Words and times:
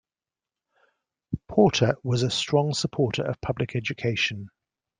Porter 1.47 1.95
was 2.01 2.23
a 2.23 2.31
strong 2.31 2.73
supporter 2.73 3.21
of 3.21 3.39
public 3.39 3.75
education. 3.75 4.49